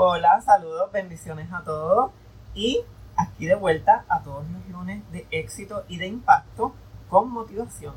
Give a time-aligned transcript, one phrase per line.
[0.00, 2.12] Hola, saludos, bendiciones a todos
[2.54, 2.84] y
[3.16, 6.72] aquí de vuelta a todos los lunes de éxito y de impacto
[7.10, 7.94] con motivación.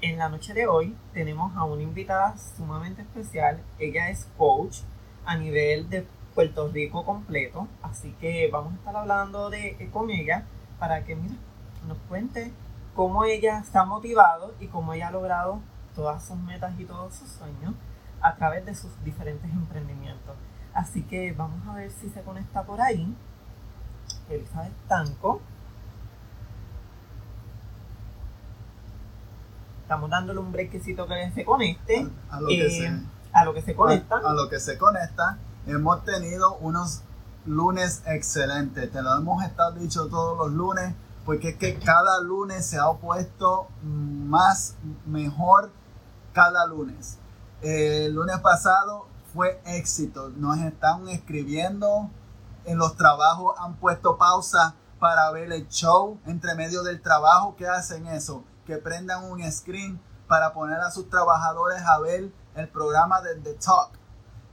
[0.00, 3.64] En la noche de hoy tenemos a una invitada sumamente especial.
[3.80, 4.82] Ella es coach
[5.24, 10.46] a nivel de Puerto Rico completo, así que vamos a estar hablando de, con ella
[10.78, 12.52] para que nos cuente
[12.94, 15.58] cómo ella está motivado y cómo ella ha logrado
[15.96, 17.74] todas sus metas y todos sus sueños
[18.20, 20.36] a través de sus diferentes emprendimientos.
[20.74, 23.14] Así que vamos a ver si se conecta por ahí.
[24.28, 25.40] Elizabeth Tanco.
[29.82, 32.08] Estamos dándole un brequecito que se conecte.
[32.30, 34.16] A, lo, que eh, se, a lo que se conecta.
[34.16, 35.38] A, a lo que se conecta.
[35.66, 37.02] Hemos tenido unos
[37.44, 38.90] lunes excelentes.
[38.92, 40.94] Te lo hemos estado dicho todos los lunes.
[41.26, 45.70] Porque es que cada lunes se ha opuesto más, mejor
[46.32, 47.18] cada lunes.
[47.62, 50.30] el lunes pasado fue éxito.
[50.30, 52.10] Nos están escribiendo
[52.64, 57.56] en los trabajos, han puesto pausa para ver el show entre medio del trabajo.
[57.56, 58.44] ¿Qué hacen eso?
[58.66, 63.54] Que prendan un screen para poner a sus trabajadores a ver el programa de The
[63.54, 63.98] Talk.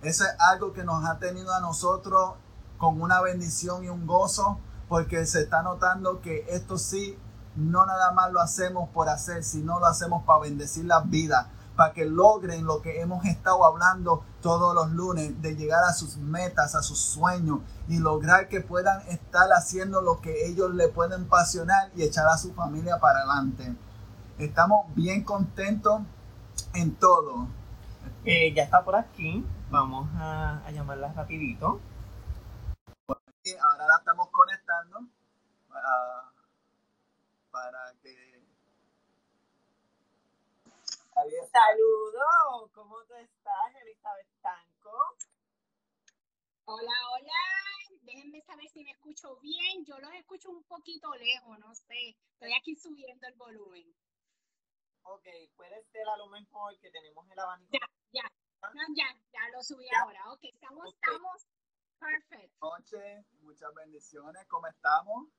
[0.01, 2.35] Eso es algo que nos ha tenido a nosotros
[2.77, 7.17] con una bendición y un gozo, porque se está notando que esto sí,
[7.55, 11.47] no nada más lo hacemos por hacer, sino lo hacemos para bendecir las vidas
[11.77, 16.17] para que logren lo que hemos estado hablando todos los lunes, de llegar a sus
[16.17, 21.29] metas, a sus sueños y lograr que puedan estar haciendo lo que ellos le pueden
[21.29, 23.75] pasionar y echar a su familia para adelante.
[24.39, 26.01] Estamos bien contentos
[26.73, 27.47] en todo.
[28.25, 31.79] Eh, ya está por aquí, vamos a, a llamarla rapidito.
[33.61, 34.99] Ahora la estamos conectando
[35.69, 36.31] para,
[37.51, 38.26] para que
[41.17, 45.17] Saludos, ¿cómo tú estás, Elizabeth Tanco?
[46.65, 49.83] Hola, hola, déjenme saber si me escucho bien.
[49.83, 52.15] Yo los escucho un poquito lejos, no sé.
[52.33, 53.95] Estoy aquí subiendo el volumen.
[55.01, 57.71] Ok, puede ser a lo mejor que tenemos el abanico.
[57.71, 58.31] Ya, ya,
[58.61, 60.01] no, ya, ya lo subí ¿Ya?
[60.01, 60.31] ahora.
[60.33, 60.99] Ok, estamos, okay.
[61.01, 61.47] estamos
[61.97, 62.53] perfect.
[62.61, 65.29] Noche, muchas bendiciones, ¿cómo estamos?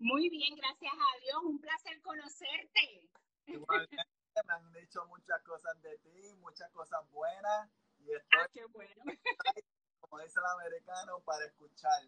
[0.00, 3.08] Muy bien, gracias a Dios, un placer conocerte.
[3.46, 7.70] Igualmente me han dicho muchas cosas de ti, muchas cosas buenas.
[7.98, 9.02] Y estoy, ah, qué bueno.
[10.00, 12.02] como dice el americano, para escuchar.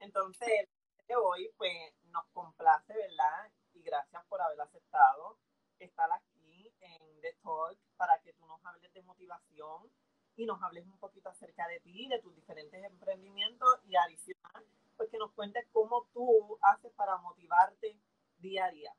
[0.00, 0.68] Entonces,
[1.06, 1.72] de hoy, pues
[2.04, 3.52] nos complace, ¿verdad?
[3.74, 5.38] Y gracias por haber aceptado
[5.78, 9.90] estar aquí en The Talk para que tú nos hables de motivación
[10.36, 15.10] y nos hables un poquito acerca de ti, de tus diferentes emprendimientos y adicional, pues
[15.10, 17.98] que nos cuentes cómo tú haces para motivarte
[18.38, 18.94] día a día.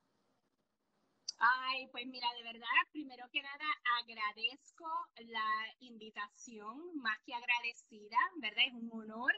[1.46, 3.66] Ay, pues mira, de verdad, primero que nada
[4.00, 4.88] agradezco
[5.18, 8.64] la invitación, más que agradecida, ¿verdad?
[8.66, 9.34] Es un honor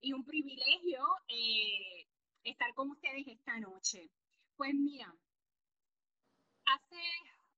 [0.00, 2.06] y un privilegio eh,
[2.44, 4.10] estar con ustedes esta noche.
[4.56, 5.12] Pues mira,
[6.66, 7.02] hace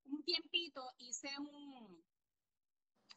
[0.07, 2.03] un tiempito hice un,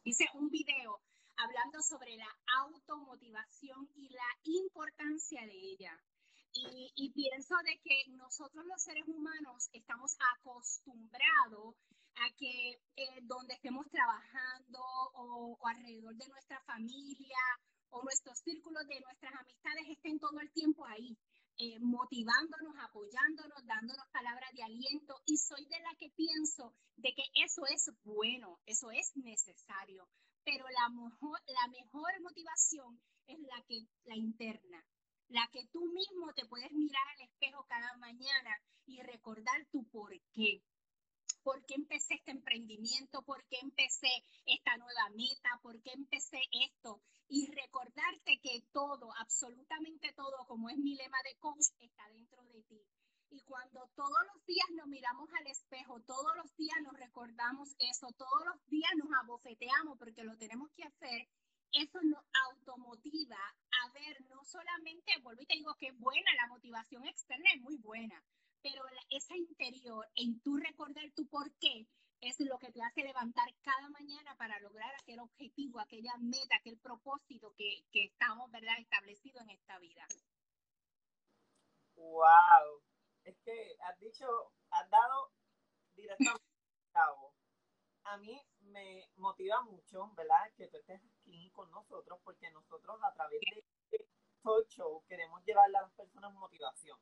[0.03, 0.99] hice un video
[1.37, 6.03] hablando sobre la automotivación y la importancia de ella.
[6.57, 11.75] Y, pienso de que nosotros los seres humanos estamos acostumbrados
[12.15, 14.79] a que eh, donde estemos trabajando
[15.15, 17.43] o, o, alrededor de nuestra familia
[17.89, 21.17] o nuestros círculos de nuestras amistades estén todo el tiempo ahí,
[21.57, 25.15] eh, motivándonos, apoyándonos, dándonos palabras de aliento.
[25.25, 30.07] Y soy de la que pienso de que eso es bueno, eso es necesario,
[30.45, 34.85] pero la mejor, la mejor motivación es la que la interna,
[35.29, 40.11] la que tú mismo te puedes mirar al espejo cada mañana y recordar tu por
[40.33, 40.61] qué.
[41.43, 43.21] ¿Por qué empecé este emprendimiento?
[43.21, 44.09] ¿Por qué empecé
[44.45, 45.49] esta nueva meta?
[45.61, 47.01] ¿Por qué empecé esto?
[47.27, 52.63] Y recordarte que todo, absolutamente todo, como es mi lema de coach, está dentro de
[52.63, 52.81] ti.
[53.29, 58.07] Y cuando todos los días nos miramos al espejo, todos los días nos recordamos eso,
[58.17, 61.27] todos los días nos abofeteamos porque lo tenemos que hacer,
[61.75, 63.37] eso nos automotiva
[63.83, 67.61] a ver, no solamente, vuelvo y te digo que es buena, la motivación externa es
[67.61, 68.23] muy buena,
[68.61, 71.87] pero esa interior, en tu recordar tu por qué,
[72.21, 76.79] es lo que te hace levantar cada mañana para lograr aquel objetivo, aquella meta, aquel
[76.79, 80.07] propósito que, que estamos, ¿verdad?, establecidos en esta vida.
[81.95, 82.81] ¡Wow!
[83.23, 84.25] Es que has dicho,
[84.71, 85.31] has dado
[85.95, 86.45] directamente.
[88.05, 88.39] A mí
[88.75, 93.59] me motiva mucho, ¿verdad?, que tú estés aquí con nosotros, porque nosotros a través de
[93.61, 94.09] este
[94.43, 96.99] talk show queremos llevarle a las personas motivación.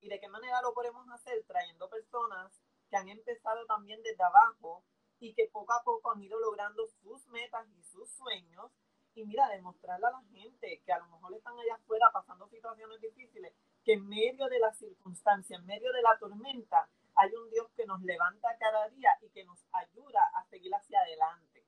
[0.00, 1.44] ¿Y de qué manera lo podemos hacer?
[1.46, 2.58] Trayendo personas
[2.88, 4.84] que han empezado también desde abajo
[5.20, 8.72] y que poco a poco han ido logrando sus metas y sus sueños
[9.14, 13.00] y mira, demostrarle a la gente que a lo mejor están allá afuera pasando situaciones
[13.00, 13.52] difíciles,
[13.82, 16.88] que en medio de la circunstancia, en medio de la tormenta,
[17.18, 21.00] hay un Dios que nos levanta cada día y que nos ayuda a seguir hacia
[21.00, 21.66] adelante.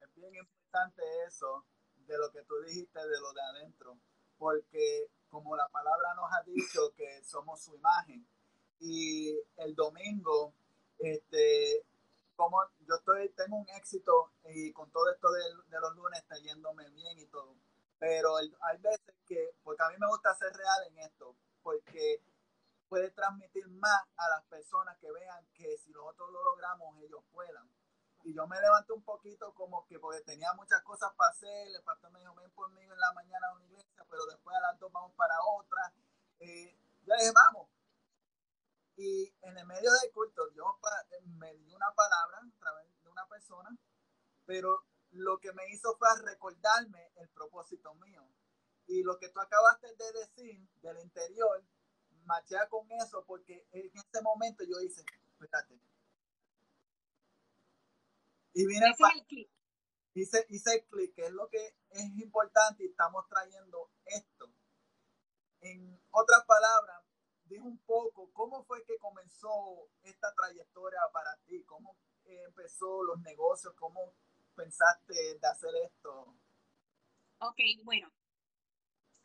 [0.00, 1.64] Es bien importante eso
[1.94, 3.98] de lo que tú dijiste de lo de adentro,
[4.36, 8.26] porque como la palabra nos ha dicho que somos su imagen
[8.80, 10.54] y el domingo
[10.98, 11.84] este
[12.34, 16.36] como yo estoy tengo un éxito y con todo esto de, de los lunes está
[16.38, 17.56] yéndome bien y todo
[17.98, 22.22] pero hay veces que porque a mí me gusta ser real en esto porque
[22.88, 27.68] puede transmitir más a las personas que vean que si nosotros lo logramos ellos puedan
[28.24, 31.82] y yo me levanté un poquito como que porque tenía muchas cosas para hacer, el
[31.82, 34.78] pastor me dijo, ven conmigo en la mañana a una iglesia, pero después a las
[34.78, 35.94] dos vamos para otra.
[36.40, 36.76] Eh,
[37.06, 37.70] yo dije, vamos.
[38.96, 40.78] Y en el medio del culto, yo
[41.38, 43.70] me di una palabra a través de una persona,
[44.44, 48.28] pero lo que me hizo fue recordarme el propósito mío.
[48.86, 51.62] Y lo que tú acabaste de decir del interior,
[52.28, 55.02] machea con eso, porque en ese momento yo hice,
[55.32, 55.80] espérate,
[58.52, 59.50] y viene el clic.
[60.14, 64.52] Hice, el clic, que es lo que es importante y estamos trayendo esto.
[65.60, 67.04] En otras palabras,
[67.44, 73.74] dije un poco cómo fue que comenzó esta trayectoria para ti, cómo empezó los negocios,
[73.74, 74.12] cómo
[74.56, 76.34] pensaste de hacer esto.
[77.38, 78.10] Ok, bueno,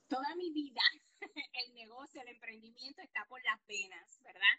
[0.08, 0.82] toda mi vida
[1.54, 4.58] el negocio, el emprendimiento está por las penas, ¿verdad?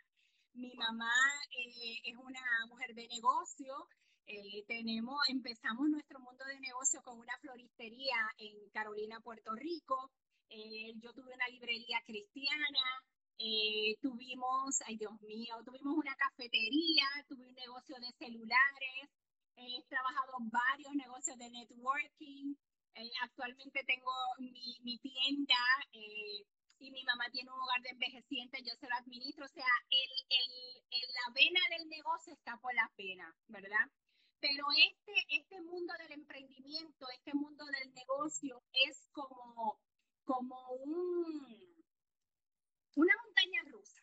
[0.54, 1.12] Mi mamá
[1.50, 3.88] eh, es una mujer de negocio,
[4.26, 10.10] eh, tenemos, empezamos nuestro mundo de negocio con una floristería en Carolina, Puerto Rico.
[10.48, 13.04] Eh, yo tuve una librería cristiana,
[13.38, 19.10] eh, tuvimos, ay Dios mío, tuvimos una cafetería, tuve un negocio de celulares,
[19.56, 22.54] he trabajado varios negocios de networking.
[23.22, 25.56] Actualmente tengo mi, mi tienda
[25.92, 29.44] y mi mamá tiene un hogar de envejecientes, yo se lo administro.
[29.44, 33.88] O sea, el, el, la vena del negocio está por la pena, ¿verdad?
[34.40, 39.80] Pero este, este mundo del emprendimiento, este mundo del negocio es como,
[40.24, 41.84] como un,
[42.96, 44.02] una montaña rusa.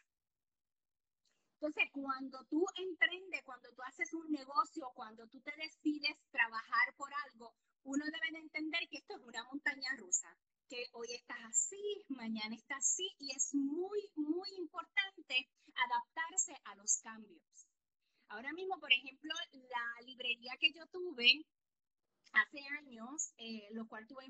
[1.59, 7.13] Entonces, cuando tú emprendes, cuando tú haces un negocio, cuando tú te decides trabajar por
[7.29, 10.35] algo, uno debe de entender que esto es una montaña rusa,
[10.67, 16.97] que hoy estás así, mañana estás así, y es muy, muy importante adaptarse a los
[17.01, 17.67] cambios.
[18.29, 21.45] Ahora mismo, por ejemplo, la librería que yo tuve
[22.33, 24.25] hace años, eh, lo cual tuve,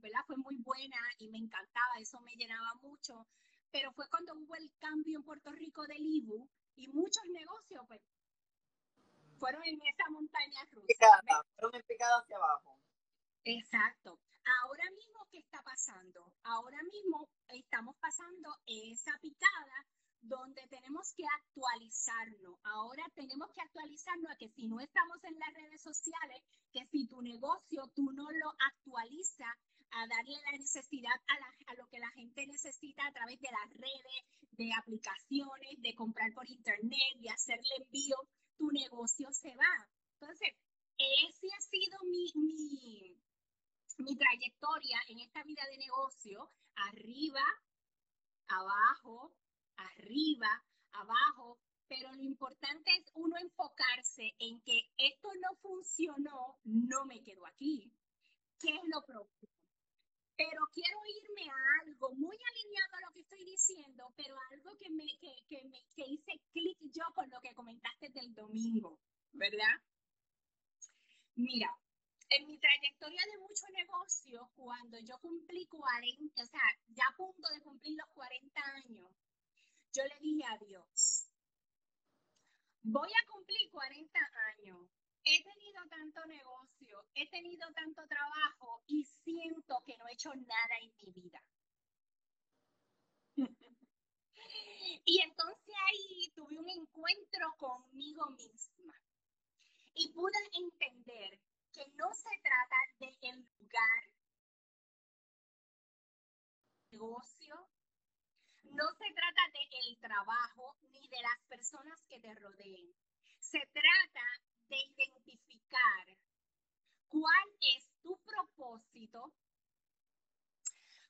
[0.00, 0.20] ¿verdad?
[0.26, 3.26] Fue muy buena y me encantaba, eso me llenaba mucho,
[3.70, 8.00] pero fue cuando hubo el cambio en Puerto Rico del IBU y muchos negocios, pues,
[9.38, 10.86] fueron en esa montaña rusa.
[11.56, 12.78] fueron en picada hacia abajo.
[13.44, 14.18] Exacto.
[14.62, 16.32] Ahora mismo, ¿qué está pasando?
[16.44, 19.86] Ahora mismo estamos pasando esa picada
[20.20, 22.58] donde tenemos que actualizarnos.
[22.64, 26.42] Ahora tenemos que actualizarnos a que si no estamos en las redes sociales,
[26.72, 29.56] que si tu negocio tú no lo actualizas
[29.90, 33.70] a darle la necesidad a, a lo que la gente necesita a través de las
[33.74, 34.22] redes,
[34.52, 38.16] de aplicaciones, de comprar por internet, de hacerle envío,
[38.56, 39.88] tu negocio se va.
[40.20, 40.54] Entonces,
[40.96, 43.18] ese ha sido mi, mi,
[43.98, 47.44] mi trayectoria en esta vida de negocio, arriba,
[48.48, 49.34] abajo,
[50.12, 57.22] arriba, abajo, pero lo importante es uno enfocarse en que esto no funcionó, no me
[57.22, 57.90] quedo aquí.
[58.60, 59.52] ¿Qué es lo próximo?
[60.36, 64.90] Pero quiero irme a algo muy alineado a lo que estoy diciendo, pero algo que,
[64.90, 68.98] me, que, que, me, que hice clic yo con lo que comentaste del domingo,
[69.32, 69.80] ¿verdad?
[71.36, 71.70] Mira,
[72.30, 77.48] en mi trayectoria de mucho negocio, cuando yo cumplí 40, o sea, ya a punto
[77.54, 79.12] de cumplir los 40 años,
[79.92, 81.28] yo le dije a Dios,
[82.82, 84.18] voy a cumplir 40
[84.56, 84.88] años,
[85.24, 90.78] he tenido tanto negocio, he tenido tanto trabajo y siento que no he hecho nada
[90.80, 91.44] en mi vida.
[95.04, 98.94] y entonces ahí tuve un encuentro conmigo misma
[99.94, 101.38] y pude entender
[101.72, 104.12] que no se trata de el lugar,
[106.90, 107.71] negocio,
[108.72, 112.94] no se trata de el trabajo ni de las personas que te rodeen.
[113.38, 114.26] Se trata
[114.68, 116.06] de identificar
[117.08, 119.32] cuál es tu propósito,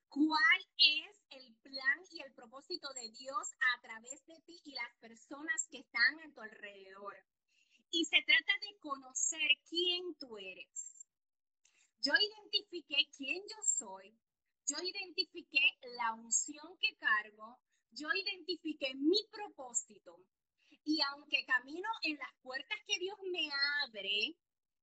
[0.09, 4.95] cuál es el plan y el propósito de Dios a través de ti y las
[5.01, 7.15] personas que están a tu alrededor.
[7.91, 11.07] Y se trata de conocer quién tú eres.
[12.03, 14.19] yo identifiqué quién yo soy,
[14.67, 15.61] yo identifiqué
[15.99, 17.59] la unción que cargo,
[17.91, 20.19] yo identifiqué mi propósito.
[20.85, 23.49] Y aunque camino en las puertas que Dios me
[23.85, 24.37] abre,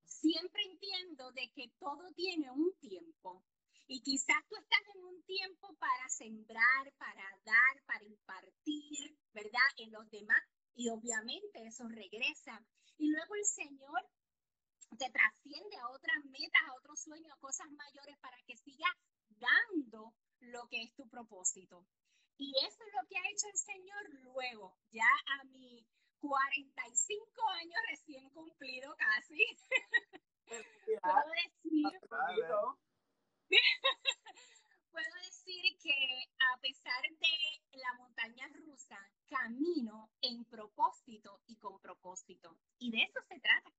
[0.05, 3.43] siempre entiendo de que todo tiene un tiempo.
[3.87, 9.67] Y quizás tú estás en un tiempo para sembrar, para dar, para impartir, ¿verdad?
[9.77, 10.41] En los demás.
[10.75, 12.63] Y obviamente eso regresa.
[12.97, 14.07] Y luego el Señor
[14.97, 18.93] te trasciende a otras metas, a otros sueños, a cosas mayores para que sigas
[19.39, 21.85] dando lo que es tu propósito.
[22.37, 25.85] Y eso es lo que ha hecho el Señor luego, ya a mi
[26.19, 29.45] 45 años recién cumplido casi.
[31.01, 31.85] puedo decir,
[34.91, 38.97] puedo decir que a pesar de la montaña rusa,
[39.29, 42.57] camino en propósito y con propósito.
[42.79, 43.71] Y de eso se trata.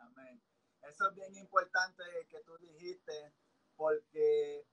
[0.00, 0.42] Amén.
[0.82, 3.32] Eso es bien importante que tú dijiste,
[3.76, 4.66] porque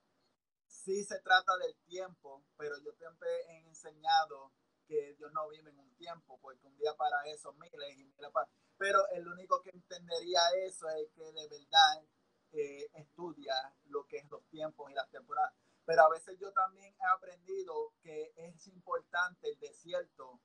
[0.66, 4.52] sí se trata del tiempo, pero yo siempre he enseñado
[4.86, 8.30] que Dios no vive en un tiempo, porque un día para eso miles y miles
[8.32, 8.48] para...
[8.76, 12.04] Pero el único que entendería eso es que de verdad
[12.52, 13.54] eh, estudia
[13.86, 15.54] lo que es los tiempos y las temporadas.
[15.84, 20.40] Pero a veces yo también he aprendido que es importante el desierto,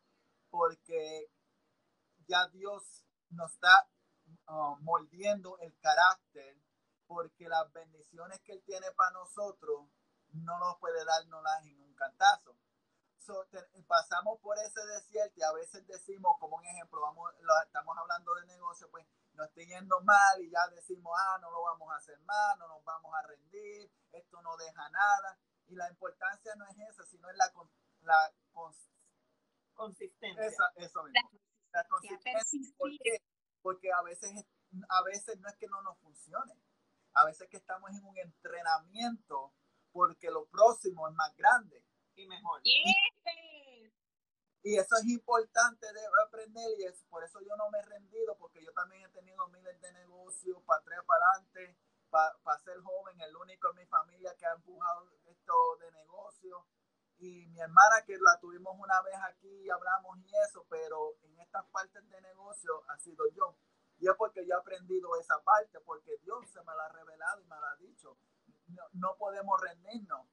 [0.50, 1.32] porque
[2.28, 3.90] ya Dios nos está
[4.48, 6.58] uh, moldeando el carácter,
[7.08, 9.90] porque las bendiciones que Él tiene para nosotros
[10.34, 12.56] no nos puede darnos en un cantazo
[13.88, 17.32] pasamos por ese desierto y a veces decimos, como un ejemplo, vamos,
[17.66, 21.62] estamos hablando de negocio, pues nos está yendo mal y ya decimos, ah, no lo
[21.64, 25.40] vamos a hacer más, no nos vamos a rendir, esto no deja nada.
[25.68, 27.52] Y la importancia no es esa, sino es la,
[28.02, 28.34] la
[29.74, 30.50] consistencia.
[30.76, 31.30] eso mismo.
[31.72, 32.60] La, consistencia.
[32.78, 33.22] ¿Por qué?
[33.62, 34.32] Porque a veces,
[34.90, 36.54] a veces no es que no nos funcione.
[37.14, 39.54] A veces que estamos en un entrenamiento
[39.92, 41.84] porque lo próximo es más grande
[42.16, 42.62] y mejor.
[44.62, 48.38] Y eso es importante de aprender y es por eso yo no me he rendido
[48.38, 51.78] porque yo también he tenido miles de negocios para atrás, para adelante,
[52.10, 56.68] para, ser joven, el único en mi familia que ha empujado esto de negocio.
[57.18, 61.40] Y mi hermana que la tuvimos una vez aquí y hablamos y eso, pero en
[61.40, 63.58] estas partes de negocio ha sido yo.
[64.00, 67.42] Y es porque yo he aprendido esa parte, porque Dios se me la ha revelado
[67.42, 68.18] y me la ha dicho.
[68.68, 70.28] No, no podemos rendirnos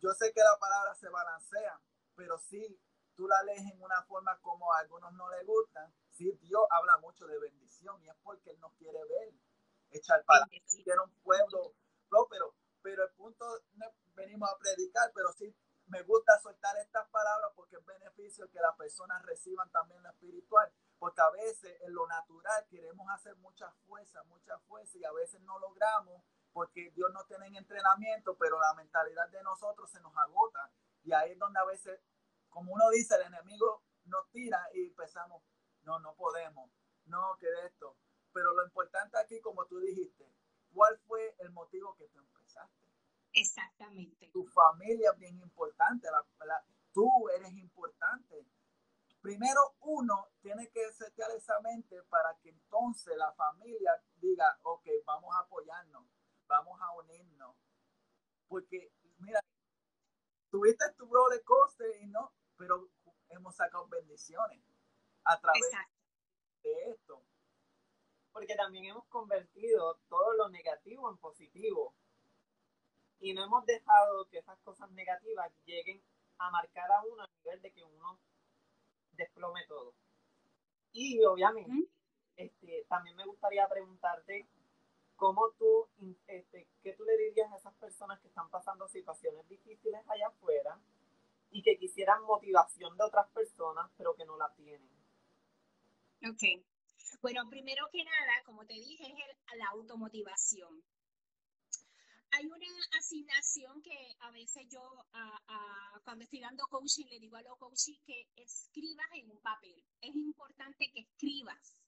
[0.00, 1.80] yo sé que la palabra se balancea,
[2.14, 2.78] pero si
[3.14, 6.98] tú la lees en una forma como a algunos no les gustan, sí, Dios habla
[6.98, 9.34] mucho de bendición y es porque Él nos quiere ver
[9.90, 11.74] echar para quiere un pueblo
[12.08, 12.54] próspero.
[12.82, 17.76] Pero el punto no venimos a predicar, pero sí me gusta soltar estas palabras porque
[17.76, 20.70] es beneficio que las personas reciban también lo espiritual.
[20.98, 25.40] Porque a veces en lo natural queremos hacer mucha fuerza, mucha fuerza y a veces
[25.42, 26.22] no logramos
[26.56, 30.72] porque Dios no tiene entrenamiento, pero la mentalidad de nosotros se nos agota.
[31.04, 32.00] Y ahí es donde a veces,
[32.48, 35.42] como uno dice, el enemigo nos tira y pensamos,
[35.82, 36.70] no, no podemos,
[37.04, 37.98] no, que de esto.
[38.32, 40.32] Pero lo importante aquí, como tú dijiste,
[40.72, 42.90] ¿cuál fue el motivo que tú empezaste?
[43.34, 44.30] Exactamente.
[44.32, 46.08] Tu familia es bien importante,
[46.94, 48.46] tú eres importante.
[49.26, 55.34] Primero uno tiene que setear esa mente para que entonces la familia diga, ok, vamos
[55.34, 56.06] a apoyarnos
[56.46, 57.56] vamos a unirnos.
[58.46, 59.40] Porque, mira,
[60.48, 62.88] tuviste tu roller coaster y no, pero
[63.30, 64.62] hemos sacado bendiciones
[65.24, 65.72] a través
[66.62, 67.20] de esto.
[68.30, 71.96] Porque también hemos convertido todo lo negativo en positivo.
[73.18, 76.00] Y no hemos dejado que esas cosas negativas lleguen
[76.38, 78.20] a marcar a uno a nivel de que uno
[79.16, 79.94] desplome todo.
[80.92, 81.88] Y obviamente,
[82.36, 84.46] este, también me gustaría preguntarte
[85.16, 85.88] ¿Cómo tú,
[86.26, 90.78] este, qué tú le dirías a esas personas que están pasando situaciones difíciles allá afuera
[91.50, 94.90] y que quisieran motivación de otras personas, pero que no la tienen?
[96.28, 96.62] Ok.
[97.22, 100.82] Bueno, primero que nada, como te dije, es la automotivación.
[102.36, 102.66] Hay una
[102.98, 104.82] asignación que a veces yo,
[106.04, 109.82] cuando estoy dando coaching, le digo a los coaches que escribas en un papel.
[110.02, 111.80] Es importante que escribas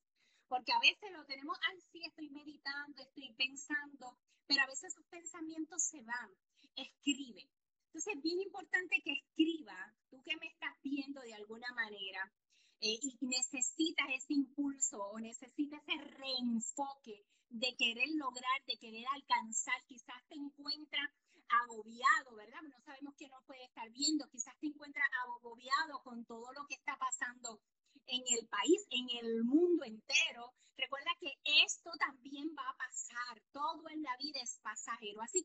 [0.48, 5.04] porque a veces lo tenemos, ay, sí, estoy meditando, estoy pensando, pero a veces esos
[5.08, 6.30] pensamientos se van.
[6.76, 7.50] Escribe.
[7.88, 12.32] Entonces es bien importante que escriba, tú que me estás viendo de alguna manera
[12.80, 19.74] eh, y necesitas ese impulso o necesitas ese reenfoque de querer lograr, de querer alcanzar,
[19.86, 21.10] quizás te encuentras
[21.48, 22.60] agobiado, ¿verdad?
[22.62, 26.74] No sabemos qué nos puede estar viendo, quizás te encuentras agobiado con todo lo que
[26.74, 27.60] está pasando
[28.06, 30.52] en el país, en el mundo entero.
[30.76, 31.32] Recuerda que
[31.64, 33.42] esto también va a pasar.
[33.50, 34.40] Todo en la vida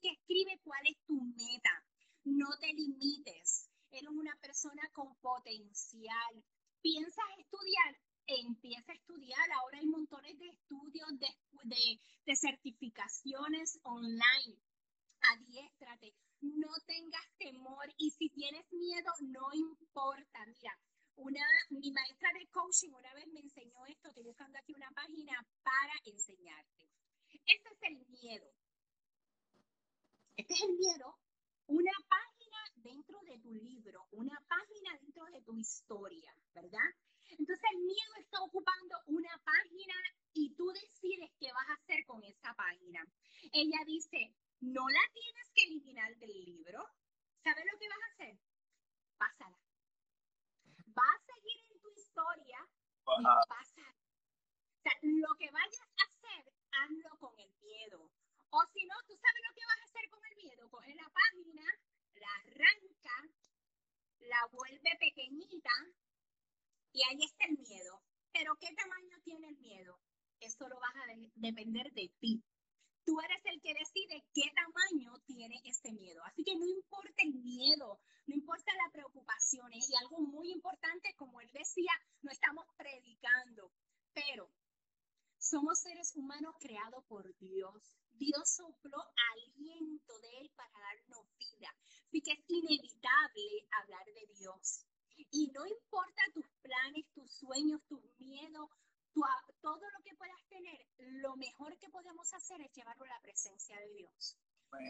[0.10, 1.84] escribe cuál es tu meta.
[2.24, 3.70] No te limites.
[3.92, 6.43] Eres una persona con potencial.
[14.04, 14.53] Online.
[76.44, 79.72] Que no importa el miedo, no importa la preocupación.
[79.74, 83.72] Y algo muy importante, como él decía, no estamos predicando,
[84.14, 84.50] pero
[85.38, 87.98] somos seres humanos creados por Dios.
[88.12, 88.98] Dios sopló
[89.34, 91.76] aliento de Él para darnos vida.
[92.08, 94.86] Así que es inevitable hablar de Dios.
[95.32, 98.70] Y no importa tus planes, tus sueños, tus miedos,
[99.62, 100.86] todo lo que puedas tener,
[101.22, 104.38] lo mejor que podemos hacer es llevarlo a la presencia de Dios.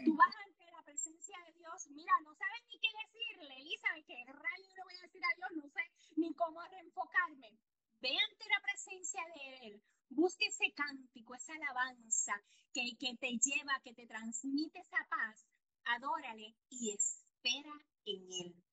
[0.04, 4.24] Tú vas ante la presencia de Dios, mira, no sabes ni qué decirle, Elizabeth, qué
[4.26, 5.82] rayo le voy a decir a Dios, no sé
[6.16, 7.58] ni cómo reenfocarme.
[8.00, 12.32] Ve ante la presencia de Él, busque ese cántico, esa alabanza
[12.72, 15.46] que, que te lleva, que te transmite esa paz,
[15.84, 17.74] adórale y espera
[18.06, 18.64] en Él.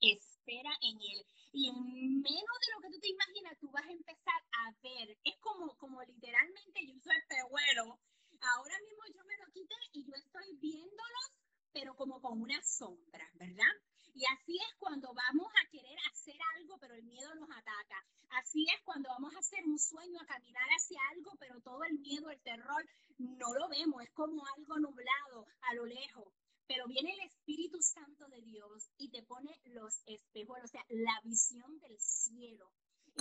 [0.00, 1.26] Espera en Él.
[1.52, 5.18] Y en menos de lo que tú te imaginas, tú vas a empezar a ver.
[5.24, 7.98] Es como, como literalmente yo soy pehuelo.
[8.40, 11.26] Ahora mismo yo me lo quité y yo estoy viéndolos,
[11.72, 13.74] pero como con una sombra, ¿verdad?
[14.14, 18.04] Y así es cuando vamos a querer hacer algo, pero el miedo nos ataca.
[18.30, 21.98] Así es cuando vamos a hacer un sueño, a caminar hacia algo, pero todo el
[21.98, 22.84] miedo, el terror,
[23.18, 24.02] no lo vemos.
[24.02, 26.32] Es como algo nublado a lo lejos
[26.70, 31.20] pero viene el Espíritu Santo de Dios y te pone los espejos, o sea, la
[31.24, 32.70] visión del cielo.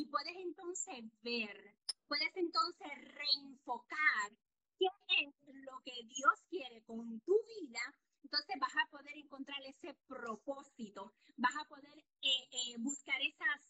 [0.09, 1.75] Y puedes entonces ver,
[2.07, 4.31] puedes entonces reenfocar
[4.79, 4.87] qué
[5.21, 7.79] es lo que Dios quiere con tu vida.
[8.23, 11.93] Entonces vas a poder encontrar ese propósito, vas a poder
[12.23, 13.61] eh, eh, buscar esas,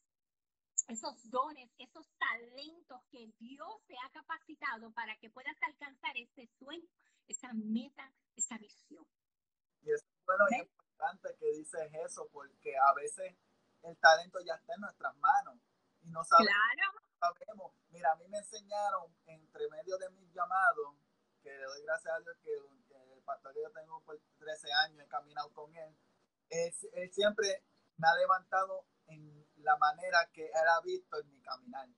[0.88, 6.88] esos dones, esos talentos que Dios te ha capacitado para que puedas alcanzar ese sueño,
[7.28, 9.06] esa meta, esa visión.
[9.82, 13.36] Y es bueno y importante que dices eso porque a veces
[13.84, 15.60] el talento ya está en nuestras manos
[16.02, 16.54] y no sabemos.
[17.20, 17.74] sabemos.
[17.90, 20.96] Mira, a mí me enseñaron entre medio de mis llamados,
[21.42, 25.06] que le doy gracias a Dios que, el pastor que yo tengo por 13 años,
[25.06, 25.96] he caminado con él,
[26.50, 27.64] él, él siempre
[27.98, 31.90] me ha levantado en la manera que él ha visto en mi caminar.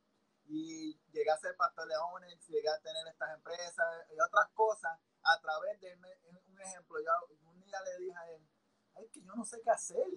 [0.45, 4.99] Y llegué a ser pastor de jóvenes, llegué a tener estas empresas y otras cosas
[5.23, 6.97] a través de un ejemplo.
[6.99, 7.35] Yo,
[7.85, 8.47] le dije a él,
[8.95, 10.07] ay, que yo no sé qué hacer.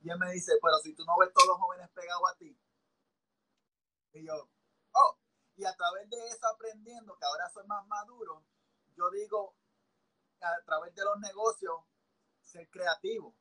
[0.00, 2.56] Y él me dice, pero si tú no ves todos los jóvenes pegados a ti.
[4.14, 4.48] Y yo,
[4.92, 5.18] oh,
[5.56, 8.44] y a través de eso aprendiendo, que ahora soy más maduro,
[8.96, 9.54] yo digo,
[10.40, 11.80] a través de los negocios,
[12.40, 13.34] ser creativo.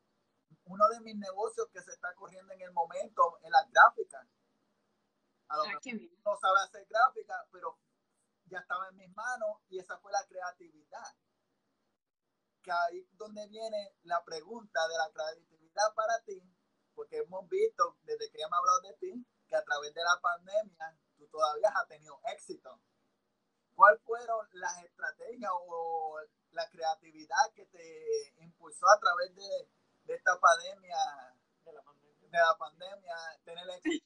[0.65, 4.27] Uno de mis negocios que se está corriendo en el momento es la gráfica.
[5.49, 5.79] A lo ah,
[6.25, 7.77] no sabe hacer gráfica, pero
[8.45, 11.15] ya estaba en mis manos y esa fue la creatividad
[12.63, 16.41] que ahí donde viene la pregunta de la creatividad para ti,
[16.95, 20.19] porque hemos visto desde que ya me hablado de ti, que a través de la
[20.19, 22.81] pandemia tú todavía has tenido éxito.
[23.75, 26.17] ¿Cuáles fueron las estrategias o
[26.51, 29.69] la creatividad que te impulsó a través de,
[30.05, 30.97] de esta pandemia,
[31.65, 34.05] de la pandemia, de la pandemia tener éxito?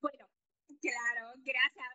[0.00, 0.28] Bueno,
[0.80, 1.88] claro, gracias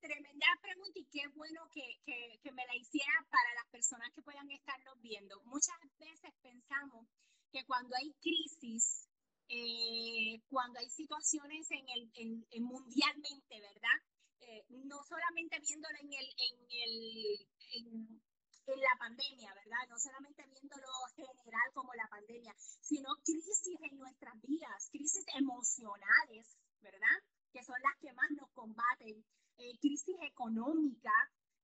[0.00, 4.48] tremenda pregunta y qué bueno que, que, me la hiciera para las personas que puedan
[4.50, 5.40] estarnos viendo.
[5.44, 7.06] Muchas veces pensamos
[7.50, 9.07] que cuando hay crisis,
[9.48, 12.10] eh, cuando hay situaciones en el,
[12.50, 13.98] en, mundialmente, ¿verdad?
[14.40, 18.22] Eh, no solamente viéndolo en, el, en, el, en,
[18.66, 19.88] en la pandemia, ¿verdad?
[19.88, 27.18] No solamente viéndolo general como la pandemia, sino crisis en nuestras vidas, crisis emocionales, ¿verdad?
[27.52, 29.24] Que son las que más nos combaten
[29.58, 31.12] eh, crisis económica,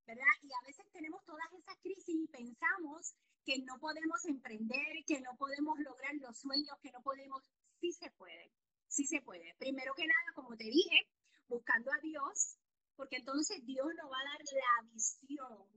[0.07, 0.35] ¿verdad?
[0.43, 5.37] Y a veces tenemos todas esas crisis y pensamos que no podemos emprender, que no
[5.37, 7.43] podemos lograr los sueños, que no podemos.
[7.85, 8.51] Sí se puede,
[8.89, 9.55] sí se puede.
[9.59, 11.07] Primero que nada, como te dije,
[11.49, 12.57] buscando a Dios,
[12.97, 15.69] porque entonces Dios nos va a dar la visión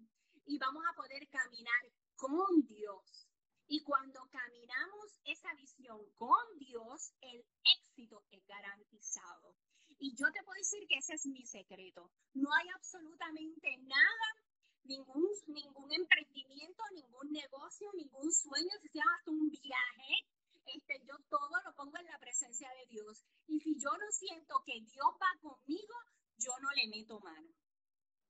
[0.45, 1.83] y vamos a poder caminar
[2.15, 3.27] con Dios.
[3.67, 9.57] Y cuando caminamos esa visión con Dios, el éxito es garantizado.
[9.99, 12.09] Y yo te puedo decir que ese es mi secreto.
[12.35, 14.27] No hay absolutamente nada,
[14.85, 20.36] ningún, ningún emprendimiento, ningún negocio, ningún sueño, si sea hasta un viaje.
[20.73, 23.23] Este, yo todo lo pongo en la presencia de Dios.
[23.47, 25.95] Y si yo no siento que Dios va conmigo,
[26.37, 27.49] yo no le meto mano.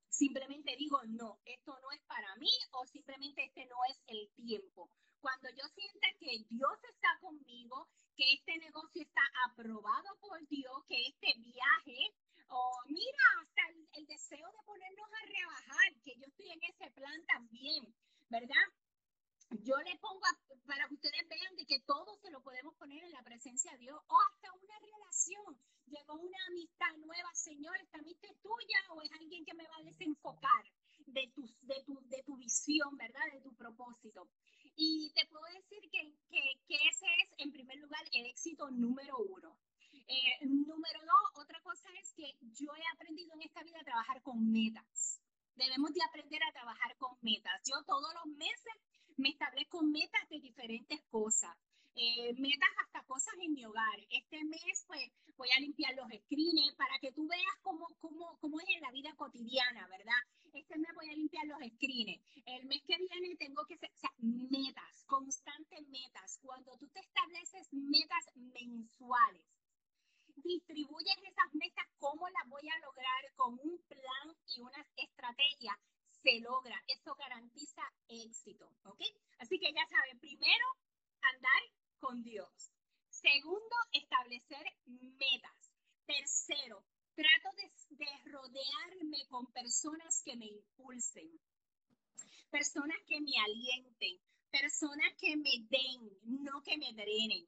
[0.09, 4.89] Simplemente digo, no, esto no es para mí o simplemente este no es el tiempo.
[5.19, 11.07] Cuando yo sienta que Dios está conmigo, que este negocio está aprobado por Dios, que
[11.07, 12.15] este viaje,
[12.49, 13.61] o mira, hasta
[13.93, 17.93] el, deseo de ponernos a rebajar, que yo estoy en ese plan también,
[18.29, 18.65] ¿verdad?
[19.49, 20.21] Yo le pongo
[20.65, 23.77] para que ustedes vean de que todo se lo podemos poner en la presencia de
[23.77, 25.57] Dios o hasta una relación.
[25.85, 29.77] Llegó una amistad nueva, Señor, ¿esta amistad es tuya o es alguien que me va
[29.77, 30.65] a desenfocar
[31.05, 33.23] de tu, de tu, de tu visión, ¿verdad?
[33.31, 34.29] De tu propósito.
[34.75, 39.17] Y te puedo decir que, que, que ese es, en primer lugar, el éxito número
[39.17, 39.57] uno.
[40.09, 44.21] Eh, número dos, otra cosa es que yo he aprendido en esta vida a trabajar
[44.21, 45.21] con metas.
[45.55, 47.61] Debemos de aprender a trabajar con metas.
[47.65, 48.75] Yo todos los meses
[49.17, 51.55] me establezco metas de diferentes cosas.
[51.95, 53.99] Eh, metas hasta cosas en mi hogar.
[54.09, 58.59] Este mes, pues, voy a limpiar los screens para que tú veas cómo, cómo, cómo
[58.59, 60.21] es en la vida cotidiana, ¿verdad?
[96.67, 97.39] ခင်မဲ့တရေနေ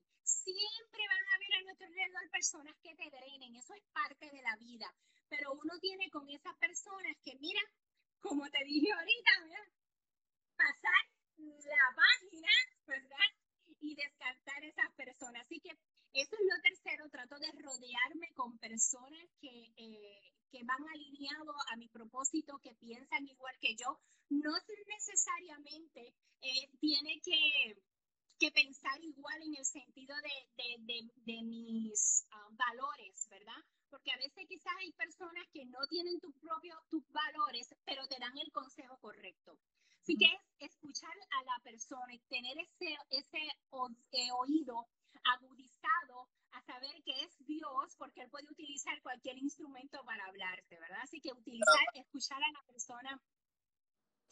[44.20, 44.88] eh, oído
[45.24, 51.02] agudizado a saber que es Dios, porque Él puede utilizar cualquier instrumento para hablarte, ¿verdad?
[51.04, 53.22] Así que utilizar, escuchar a la persona,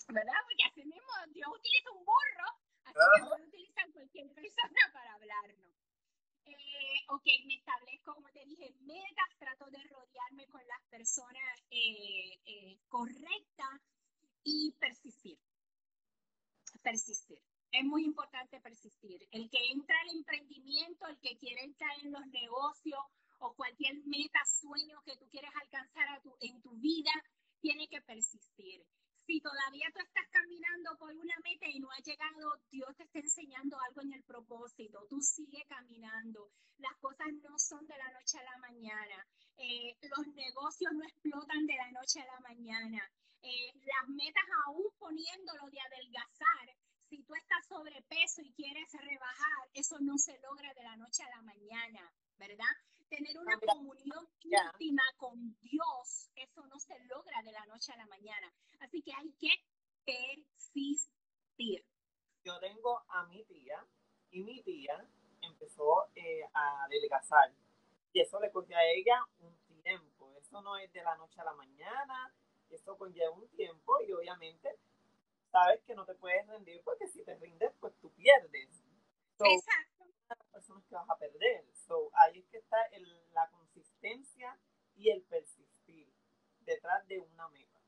[0.08, 0.40] ¿verdad?
[0.46, 2.50] Porque así mismo Dios utiliza un burro,
[2.86, 5.76] así que puede utilizar cualquier persona para hablarnos.
[6.46, 12.40] Eh, ok, me establezco, como te dije, metas, trato de rodearme con las personas eh,
[12.46, 13.82] eh correctas
[14.44, 15.38] y persistir
[16.88, 17.40] persistir.
[17.78, 19.28] Es muy importante persistir.
[19.30, 23.00] El que entra al emprendimiento, el que quiere entrar en los negocios
[23.38, 27.12] o cualquier meta, sueño que tú quieres alcanzar a tu, en tu vida,
[27.62, 28.84] tiene que persistir.
[29.28, 33.20] Si todavía tú estás caminando por una meta y no has llegado, Dios te está
[33.20, 35.06] enseñando algo en el propósito.
[35.08, 36.50] Tú sigue caminando.
[36.80, 39.28] Las cosas no son de la noche a la mañana.
[39.58, 43.08] Eh, los negocios no explotan de la noche a la mañana.
[43.44, 46.74] Eh, las metas aún poniéndolo de adelgazar,
[47.10, 51.30] si tú estás sobrepeso y quieres rebajar, eso no se logra de la noche a
[51.30, 52.66] la mañana, ¿verdad?
[53.10, 58.06] Tener una comunión íntima con Dios, eso no se logra de la noche a la
[58.08, 58.52] mañana.
[58.80, 59.50] Así que hay que
[60.06, 61.86] persistir.
[62.44, 63.86] Yo tengo a mi tía
[64.32, 65.08] y mi tía
[65.42, 67.54] empezó eh, a adelgazar
[68.12, 70.36] y eso le cogió a ella un tiempo.
[70.38, 72.34] Eso no es de la noche a la mañana,
[72.70, 74.78] eso conlleva un tiempo y obviamente
[75.58, 78.70] sabes que no te puedes rendir porque si te rindes, pues tú pierdes.
[79.40, 80.06] Exacto.
[80.30, 81.66] Las personas que vas a perder.
[81.88, 82.78] So, ahí es que está
[83.34, 84.60] la consistencia
[84.96, 86.12] y el persistir
[86.62, 87.80] detrás de una meta.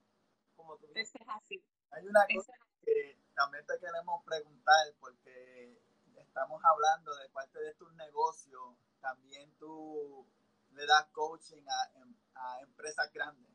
[0.55, 1.15] Como tú dices.
[1.15, 1.63] Es así.
[1.91, 2.53] Hay una cosa
[2.84, 5.82] que también te queremos preguntar porque
[6.17, 10.25] estamos hablando de parte de tus negocios, también tú
[10.71, 11.91] le das coaching a,
[12.36, 13.51] a empresas grandes.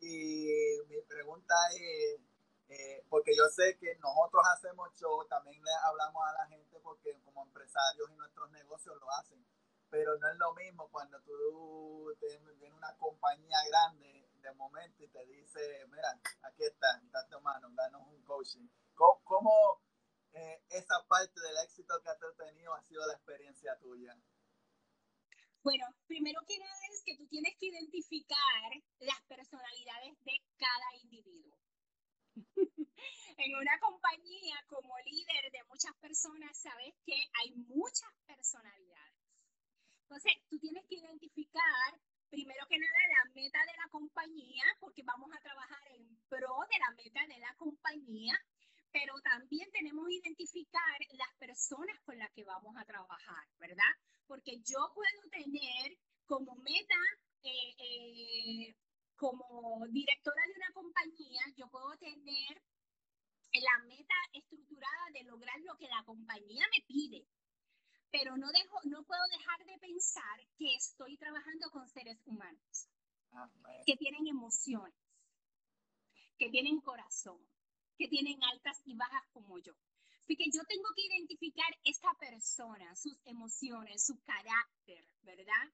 [0.00, 0.48] Y
[0.88, 2.20] mi pregunta es,
[2.68, 7.20] eh, porque yo sé que nosotros hacemos show, también le hablamos a la gente porque
[7.24, 9.46] como empresarios y nuestros negocios lo hacen,
[9.88, 15.24] pero no es lo mismo cuando tú tienes una compañía grande de momento y te
[15.26, 18.68] dice, mira, aquí está, date mano, danos un coaching.
[18.94, 19.82] ¿Cómo, cómo
[20.32, 24.16] eh, esa parte del éxito que has tenido ha sido la experiencia tuya?
[25.62, 31.65] Bueno, primero que nada es que tú tienes que identificar las personalidades de cada individuo.
[33.36, 39.16] en una compañía como líder de muchas personas, sabes que hay muchas personalidades.
[40.02, 45.30] Entonces, tú tienes que identificar, primero que nada, la meta de la compañía, porque vamos
[45.34, 48.38] a trabajar en pro de la meta de la compañía,
[48.92, 53.92] pero también tenemos que identificar las personas con las que vamos a trabajar, ¿verdad?
[54.26, 56.96] Porque yo puedo tener como meta
[57.42, 58.76] eh, eh,
[59.16, 62.62] como directora de una compañía, yo puedo tener
[63.52, 67.26] la meta estructurada de lograr lo que la compañía me pide.
[68.10, 72.88] Pero no, dejo, no puedo dejar de pensar que estoy trabajando con seres humanos
[73.32, 73.50] ah,
[73.86, 74.94] que tienen emociones,
[76.38, 77.40] que tienen corazón,
[77.96, 79.72] que tienen altas y bajas como yo.
[80.20, 85.72] Así que yo tengo que identificar esa persona, sus emociones, su carácter, ¿verdad?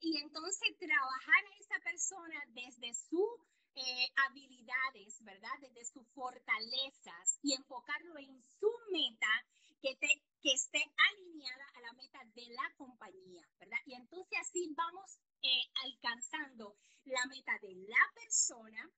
[0.00, 3.28] y entonces trabajar a esa persona desde sus
[3.74, 5.52] eh, habilidades, ¿verdad?
[5.60, 9.46] Desde sus fortalezas y enfocarlo en su meta
[9.80, 13.78] que, que esté alineada a la meta de la compañía, ¿verdad?
[13.86, 18.90] Y entonces así vamos eh, alcanzando la meta de la persona,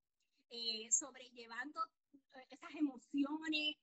[0.51, 1.81] eh, sobrellevando
[2.51, 3.77] esas emociones,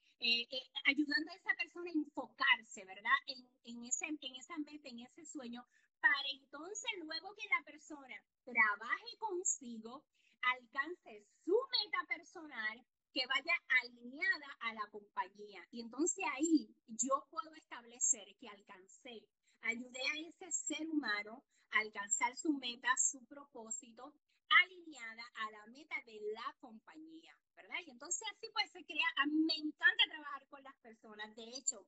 [0.85, 3.17] ayudando a esa persona a enfocarse, ¿verdad?
[3.27, 5.65] En, en, ese, en esa meta, en ese sueño,
[6.01, 10.05] para entonces luego que la persona trabaje consigo,
[10.41, 15.65] alcance su meta personal que vaya alineada a la compañía.
[15.71, 19.27] Y entonces ahí yo puedo establecer que alcancé,
[19.61, 24.13] ayudé a ese ser humano a alcanzar su meta, su propósito,
[24.49, 27.77] alineada a la meta de la compañía, ¿verdad?
[27.85, 31.35] Y entonces así pues se crea, a mí me encanta trabajar con las personas.
[31.35, 31.85] De hecho,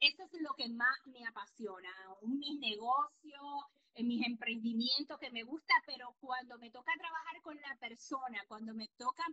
[0.00, 1.90] eso es lo que más me apasiona,
[2.22, 3.64] mis negocios,
[3.96, 8.88] mis emprendimientos que me gusta, pero cuando me toca trabajar con la persona, cuando me
[8.96, 9.24] toca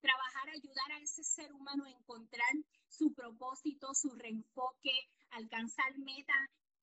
[0.00, 2.52] trabajar, ayudar a ese ser humano a encontrar
[2.88, 4.92] su propósito, su reenfoque,
[5.30, 6.34] alcanzar meta,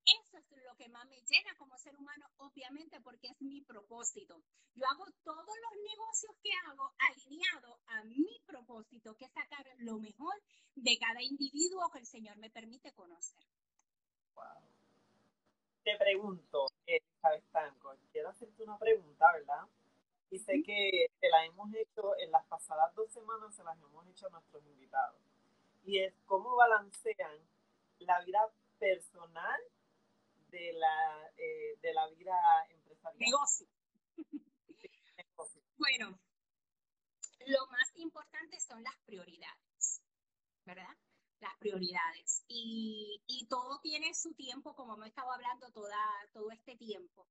[0.08, 4.42] eso es lo que más me llena como ser humano, obviamente, porque es mi propósito.
[4.74, 10.00] Yo hago todos los negocios que hago alineado a mi propósito, que es sacar lo
[10.00, 10.34] mejor
[10.76, 13.44] de cada individuo que el Señor me permite conocer.
[14.36, 14.64] Wow.
[15.84, 19.68] Te pregunto, Elizabeth Tanco, quiero hacerte una pregunta, ¿verdad?
[20.30, 24.08] Y sé que te la hemos hecho en las pasadas dos semanas, se las hemos
[24.08, 25.22] hecho a nuestros invitados.
[25.84, 27.40] Y es cómo balancean
[28.00, 29.62] la vida personal
[30.58, 32.36] de la, eh, de la vida
[32.70, 33.20] empresarial.
[33.20, 33.68] Negocio.
[35.78, 36.20] Bueno,
[37.46, 40.02] lo más importante son las prioridades,
[40.66, 40.98] ¿verdad?
[41.40, 42.44] Las prioridades.
[42.48, 45.98] Y, y todo tiene su tiempo, como hemos estado hablando toda,
[46.34, 47.28] todo este tiempo.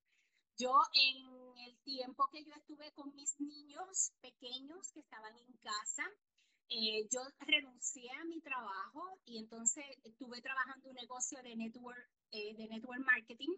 [0.57, 6.05] Yo en el tiempo que yo estuve con mis niños pequeños que estaban en casa,
[6.69, 12.55] eh, yo renuncié a mi trabajo y entonces estuve trabajando un negocio de network, eh,
[12.57, 13.55] de network marketing,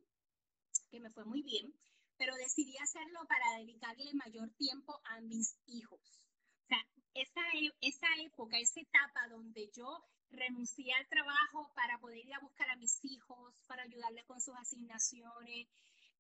[0.90, 1.72] que me fue muy bien,
[2.18, 6.00] pero decidí hacerlo para dedicarle mayor tiempo a mis hijos.
[6.00, 12.18] O sea, esa, e, esa época, esa etapa donde yo renuncié al trabajo para poder
[12.18, 15.66] ir a buscar a mis hijos, para ayudarles con sus asignaciones,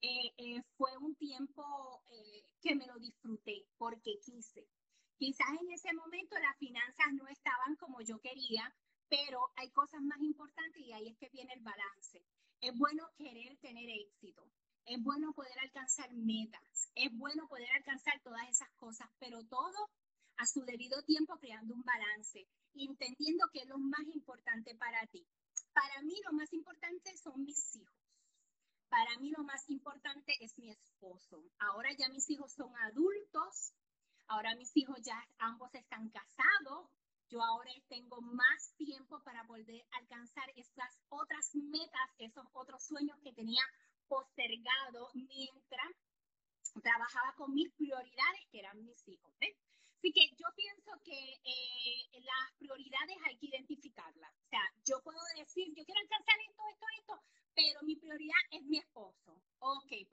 [0.00, 2.02] eh, fue un tiempo
[2.62, 4.66] que me lo disfruté porque quise.
[5.18, 8.72] Quizás en ese momento las finanzas no estaban como yo quería,
[9.08, 12.22] pero hay cosas más importantes y ahí es que viene el balance.
[12.60, 14.48] Es bueno querer tener éxito,
[14.84, 19.90] es bueno poder alcanzar metas, es bueno poder alcanzar todas esas cosas, pero todo
[20.36, 25.26] a su debido tiempo creando un balance, entendiendo que es lo más importante para ti.
[25.72, 27.94] Para mí lo más importante son mis hijos.
[28.88, 31.44] Para mí lo más importante es mi esposo.
[31.58, 33.74] Ahora ya mis hijos son adultos,
[34.28, 36.90] Ahora mis hijos ya ambos están casados.
[37.30, 43.32] Yo ahora tengo más tiempo para poder alcanzar esas otras metas, esos otros sueños que
[43.32, 43.62] tenía
[44.06, 45.92] postergado mientras
[46.82, 49.32] trabajaba con mis prioridades, que eran mis hijos.
[49.98, 54.32] Así que yo pienso que eh, las prioridades hay que identificarlas.
[54.44, 57.22] O sea, yo puedo decir, yo quiero alcanzar esto, esto, esto,
[57.54, 59.37] pero mi prioridad es mi esposo.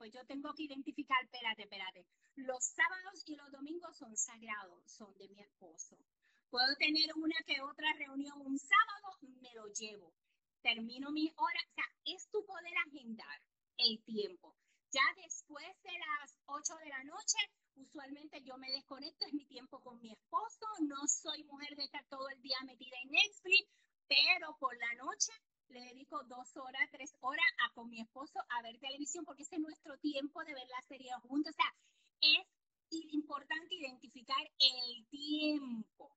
[0.06, 2.06] Pues yo tengo que identificar, espérate, espérate.
[2.36, 5.98] Los sábados y los domingos son consagrados son de mi esposo.
[6.48, 10.14] Puedo tener una que otra reunión un sábado, me lo llevo.
[10.62, 13.42] Termino mis horas, o sea, es tu poder agendar
[13.78, 14.54] el tiempo.
[14.92, 17.38] Ya después de las 8 de la noche,
[17.74, 22.04] usualmente yo me desconecto, es mi tiempo con mi esposo, no soy mujer de estar
[22.06, 23.68] todo el día metida en Netflix,
[24.06, 25.32] pero por la noche
[25.68, 29.56] le dedico dos horas, tres horas a con mi esposo a ver televisión porque ese
[29.56, 31.52] es nuestro tiempo de ver la serie juntos.
[31.52, 31.74] O sea,
[32.20, 32.46] es
[33.12, 36.16] importante identificar el tiempo.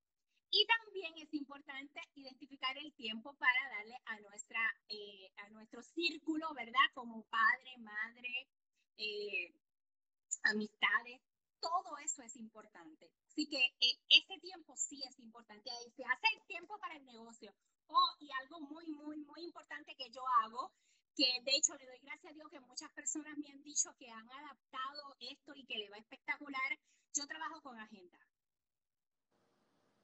[0.51, 4.59] Y también es importante identificar el tiempo para darle a, nuestra,
[4.89, 6.89] eh, a nuestro círculo, ¿verdad?
[6.95, 8.47] Como padre, madre,
[8.97, 9.53] eh,
[10.43, 11.21] amistades,
[11.59, 13.11] todo eso es importante.
[13.27, 15.69] Así que eh, ese tiempo sí es importante.
[15.69, 17.53] Ahí se hace el tiempo para el negocio.
[17.89, 20.71] Oh, y algo muy, muy, muy importante que yo hago,
[21.15, 24.09] que de hecho le doy gracias a Dios que muchas personas me han dicho que
[24.09, 26.77] han adaptado esto y que le va espectacular.
[27.13, 28.19] Yo trabajo con agenda.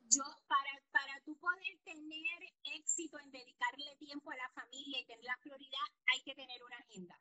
[0.09, 5.23] Yo, para, para tú poder tener éxito en dedicarle tiempo a la familia y tener
[5.23, 7.19] la prioridad, hay que tener una agenda.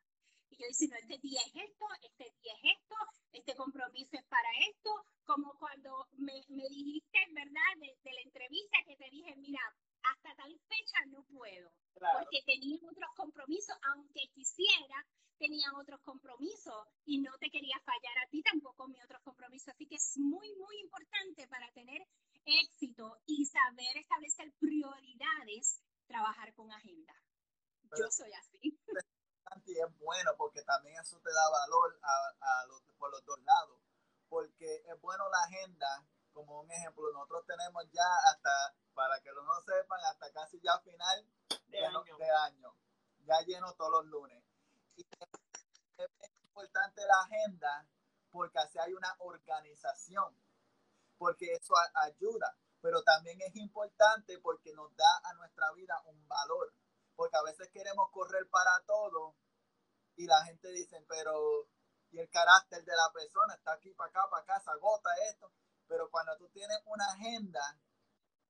[0.50, 2.96] Y yo dice, no, este día es esto, este día es esto,
[3.32, 4.90] este compromiso es para esto,
[5.24, 7.70] como cuando me, me dijiste, ¿verdad?
[7.80, 9.60] De, de, la entrevista que te dije, mira,
[10.04, 15.06] hasta tal fecha no puedo, porque tenía otros compromisos, aunque quisiera,
[15.38, 19.74] tenía otros compromisos y no te quería fallar a ti tampoco mi otros compromisos.
[19.74, 22.06] Así que es muy, muy importante para tener
[22.44, 27.14] éxito y saber establecer prioridades, trabajar con agenda.
[27.96, 28.78] Yo soy así.
[29.66, 33.38] Y es bueno porque también eso te da valor a, a los, por los dos
[33.42, 33.78] lados.
[34.28, 39.60] Porque es bueno la agenda, como un ejemplo, nosotros tenemos ya hasta para que no
[39.60, 41.26] sepan, hasta casi ya final
[41.68, 42.74] de, año.
[43.26, 44.44] Ya lleno todos los lunes.
[44.96, 45.02] Y
[45.98, 46.08] es
[46.42, 47.86] importante la agenda
[48.30, 50.36] porque así hay una organización,
[51.18, 56.72] porque eso ayuda, pero también es importante porque nos da a nuestra vida un valor,
[57.14, 59.34] porque a veces queremos correr para todo
[60.16, 61.68] y la gente dice, pero
[62.10, 65.52] y el carácter de la persona está aquí para acá, para acá, se agota esto,
[65.88, 67.78] pero cuando tú tienes una agenda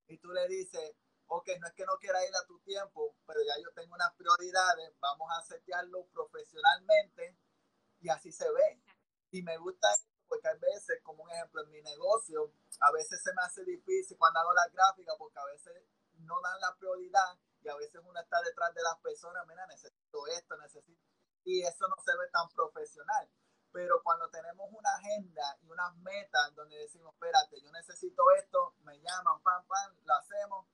[0.07, 0.97] y tú le dices,
[1.27, 4.15] ok, no es que no quiera ir a tu tiempo, pero ya yo tengo unas
[4.15, 7.39] prioridades, vamos a setearlo profesionalmente
[8.01, 8.83] y así se ve.
[9.31, 9.89] Y me gusta
[10.29, 14.17] porque a veces, como un ejemplo, en mi negocio, a veces se me hace difícil
[14.19, 15.83] cuando hago la gráfica porque a veces
[16.19, 19.67] no dan la prioridad y a veces uno está detrás de las personas, mira,
[20.29, 21.03] esto, necesito...
[21.45, 23.29] Y eso no se ve tan profesional.
[23.73, 28.99] Pero cuando tenemos una agenda y unas metas donde decimos, espérate, yo necesito esto, me
[29.01, 30.67] llaman, pam, pam, lo hacemos,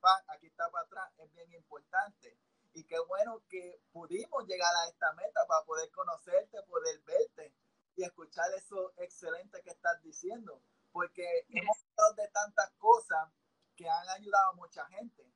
[0.00, 2.38] pam, aquí está para atrás, es bien importante.
[2.72, 7.54] Y qué bueno que pudimos llegar a esta meta para poder conocerte, poder verte
[7.94, 10.62] y escuchar eso excelente que estás diciendo,
[10.92, 13.30] porque hemos hablado de tantas cosas
[13.74, 15.30] que han ayudado a mucha gente,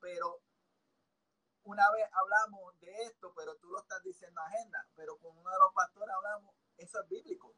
[0.00, 0.40] pero
[1.66, 5.58] una vez hablamos de esto, pero tú lo estás diciendo agenda, pero con uno de
[5.58, 7.54] los pastores hablamos eso es bíblico.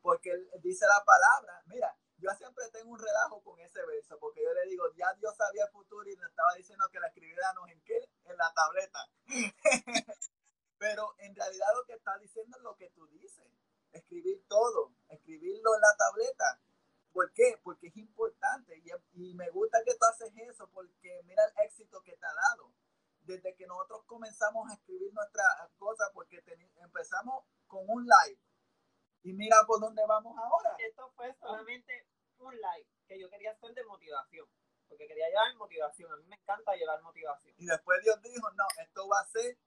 [0.00, 4.42] Porque él dice la palabra, mira, yo siempre tengo un relajo con ese verso, porque
[4.42, 7.70] yo le digo, ya Dios sabía el futuro y nos estaba diciendo que la escribiéramos
[7.70, 8.08] en qué?
[8.24, 9.08] En la tableta.
[10.78, 13.46] Pero en realidad lo que está diciendo es lo que tú dices,
[13.92, 16.60] escribir todo, escribirlo en la tableta.
[17.12, 17.60] ¿Por qué?
[17.62, 22.02] Porque es importante y, y me gusta que tú haces eso porque mira el éxito
[22.02, 22.72] que te ha dado.
[23.24, 26.42] Desde que nosotros comenzamos a escribir nuestras cosas, porque
[26.76, 28.40] empezamos con un live.
[29.22, 30.76] Y mira por dónde vamos ahora.
[30.78, 32.06] Esto fue solamente
[32.38, 34.46] un live que yo quería hacer de motivación.
[34.86, 36.12] Porque quería llevar motivación.
[36.12, 37.54] A mí me encanta llevar motivación.
[37.58, 39.58] Y después Dios dijo, no, esto va a ser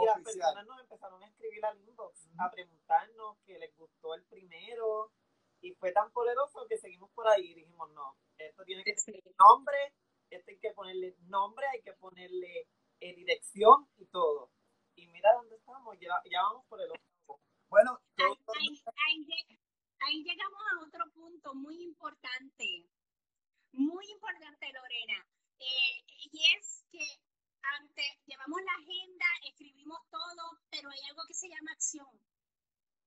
[0.00, 4.24] y las personas nos empezaron a escribir al inbox, a preguntarnos que les gustó el
[4.26, 5.12] primero.
[5.60, 9.24] Y fue tan poderoso que seguimos por ahí y dijimos, no, esto tiene que tener
[9.38, 9.76] nombre,
[10.30, 12.68] esto hay que ponerle nombre, hay que ponerle
[13.00, 14.50] eh, dirección y todo.
[14.94, 17.40] Y mira dónde estamos, ya, ya vamos por el otro.
[17.68, 18.00] Bueno,
[20.06, 22.88] ahí, llegamos a otro punto muy importante,
[23.72, 25.26] muy importante, Lorena,
[25.58, 27.04] eh, y es que
[27.62, 32.08] antes llevamos la agenda, escribimos todo, pero hay algo que se llama acción.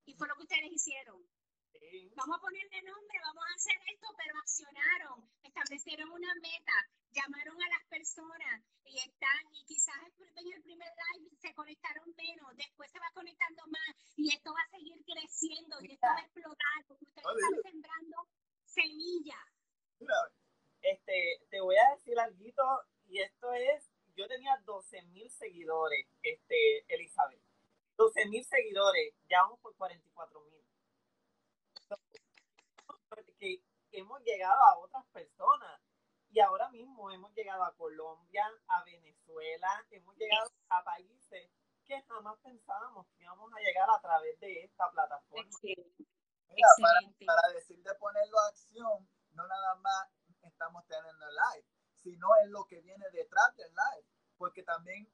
[0.04, 1.26] Y fue lo que ustedes hicieron.
[2.14, 6.72] Vamos a ponerle nombre, vamos a hacer esto, pero accionaron, establecieron una meta,
[7.10, 9.96] llamaron a las personas y están, y quizás
[10.36, 14.60] en el primer live se conectaron menos, después se va conectando más y esto va
[14.60, 18.16] a seguir creciendo y esto va a explotar porque ustedes están sembrando
[18.64, 19.46] semillas.
[20.82, 22.42] Este, te voy a decir algo
[23.06, 27.40] y esto es, yo tenía 12 mil seguidores, este, Elizabeth.
[27.96, 30.61] 12 mil seguidores, ya vamos por 44 mil
[33.42, 35.80] porque hemos llegado a otras personas.
[36.30, 41.50] Y ahora mismo hemos llegado a Colombia, a Venezuela, hemos llegado a países
[41.84, 45.44] que jamás pensábamos que íbamos a llegar a través de esta plataforma.
[45.44, 46.04] Excelente.
[46.48, 47.26] Excelente.
[47.26, 50.08] Para, decir de ponerlo a acción, no nada más
[50.42, 54.06] estamos teniendo el live, sino en lo que viene detrás del live,
[54.38, 55.12] porque también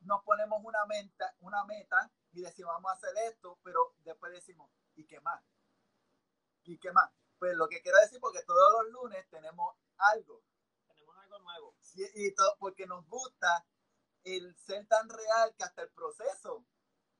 [0.00, 4.70] nos ponemos una meta, una meta y decimos vamos a hacer esto, pero después decimos,
[4.94, 5.42] ¿y qué más?
[6.64, 7.23] ¿Y qué más?
[7.38, 10.42] Pues lo que quiero decir, porque todos los lunes tenemos algo.
[10.86, 11.76] Tenemos algo nuevo.
[12.14, 13.66] y todo, porque nos gusta
[14.24, 16.64] el ser tan real que hasta el proceso,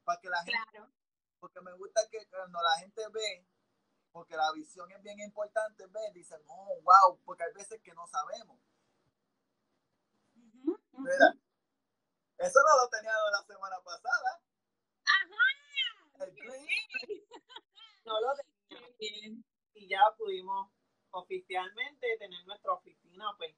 [0.04, 0.80] para que la gente,
[1.38, 3.46] porque me gusta que cuando la gente ve,
[4.12, 8.06] porque la visión es bien importante, ve, dicen, oh, wow, porque hay veces que no
[8.06, 8.58] sabemos.
[12.38, 14.40] eso no lo tenía la semana pasada.
[15.04, 15.44] Ajá.
[18.04, 18.34] no lo
[18.98, 19.53] tenía.
[19.74, 20.70] Y ya pudimos
[21.10, 23.54] oficialmente tener nuestra oficina, pues,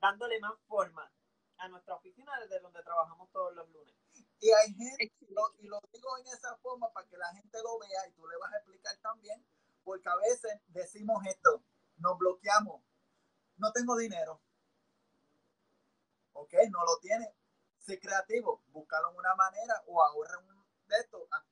[0.00, 1.10] dándole más forma
[1.58, 3.94] a nuestra oficina desde donde trabajamos todos los lunes.
[4.40, 5.12] Y hay gente,
[5.58, 8.36] y lo digo en esa forma para que la gente lo vea y tú le
[8.36, 9.44] vas a explicar también,
[9.82, 11.62] porque a veces decimos esto,
[11.96, 12.82] nos bloqueamos,
[13.56, 14.40] no tengo dinero.
[16.32, 17.34] Ok, no lo tiene.
[17.78, 21.44] Sé creativo, búscalo en una manera o ahorra un de esto, ah,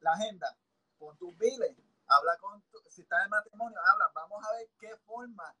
[0.00, 0.56] la agenda,
[0.98, 1.76] con tus biles,
[2.10, 5.54] habla con, tu, si estás en matrimonio, habla, vamos a ver qué forma.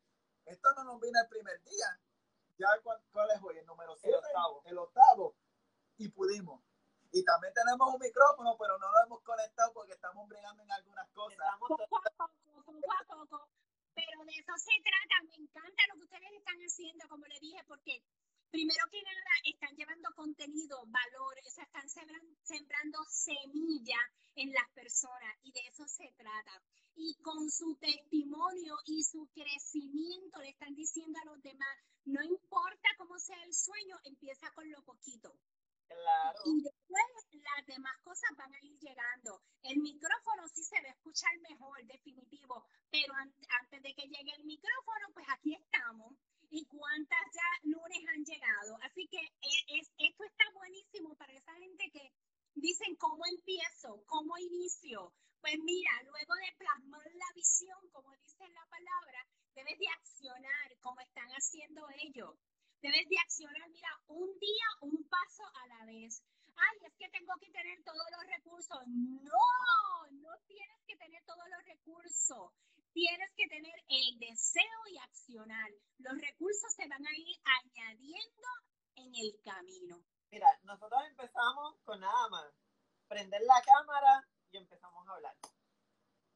[0.44, 2.00] Esto no nos viene el primer día,
[2.58, 4.62] ya cuál, es hoy, el número 7, el octavo.
[4.66, 5.34] el octavo,
[5.96, 6.60] y pudimos.
[7.12, 11.08] Y también tenemos un micrófono, pero no lo hemos conectado porque estamos brigando en algunas
[11.10, 11.38] cosas.
[11.58, 12.30] Poco a poco,
[12.64, 13.48] poco a poco.
[13.94, 15.16] Pero de eso se trata.
[15.26, 18.02] Me encanta lo que ustedes están haciendo, como le dije, porque
[18.50, 23.98] primero que nada están llevando contenido, valor, o sea, están sembrando, sembrando semilla
[24.34, 26.62] en las personas y de eso se trata.
[26.94, 32.88] Y con su testimonio y su crecimiento le están diciendo a los demás, no importa
[32.98, 35.34] cómo sea el sueño, empieza con lo poquito.
[35.86, 36.38] Claro.
[36.46, 39.42] Y después las demás cosas van a ir llegando.
[39.62, 44.44] El micrófono sí se va a escuchar mejor, definitivo, pero antes de que llegue el
[44.44, 46.14] micrófono, pues aquí estamos.
[46.50, 48.76] ¿Y cuántas ya lunes han llegado?
[48.82, 52.12] Así que e, es, esto está buenísimo para esa gente que
[52.54, 55.12] dicen cómo empiezo, cómo inicio.
[55.40, 61.00] Pues mira, luego de plasmar la visión, como dice la palabra, debes de accionar como
[61.00, 62.36] están haciendo ellos.
[62.82, 66.22] Debes de accionar, mira, un día, un paso a la vez.
[66.56, 68.80] Ay, es que tengo que tener todos los recursos.
[68.86, 69.46] No,
[70.12, 72.52] no tienes que tener todos los recursos.
[72.92, 75.70] Tienes que tener el deseo y accionar.
[75.98, 78.48] Los recursos se van a ir añadiendo
[78.96, 80.02] en el camino.
[80.30, 82.52] Mira, nosotros empezamos con nada más.
[83.08, 85.36] Prender la cámara y empezamos a hablar.